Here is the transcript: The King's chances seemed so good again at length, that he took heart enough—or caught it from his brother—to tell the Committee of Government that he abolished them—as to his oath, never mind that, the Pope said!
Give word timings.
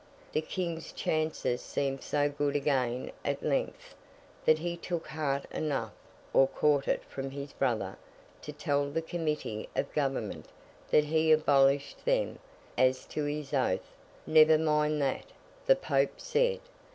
The 0.31 0.41
King's 0.41 0.91
chances 0.91 1.61
seemed 1.61 2.01
so 2.01 2.27
good 2.27 2.55
again 2.55 3.11
at 3.23 3.43
length, 3.43 3.93
that 4.45 4.57
he 4.57 4.75
took 4.75 5.05
heart 5.09 5.45
enough—or 5.51 6.47
caught 6.47 6.87
it 6.87 7.03
from 7.03 7.29
his 7.29 7.53
brother—to 7.53 8.51
tell 8.51 8.89
the 8.89 9.03
Committee 9.03 9.69
of 9.75 9.93
Government 9.93 10.47
that 10.89 11.03
he 11.03 11.31
abolished 11.31 12.03
them—as 12.03 13.05
to 13.09 13.25
his 13.25 13.53
oath, 13.53 13.95
never 14.25 14.57
mind 14.57 14.99
that, 15.03 15.25
the 15.67 15.75
Pope 15.75 16.19
said! 16.19 16.61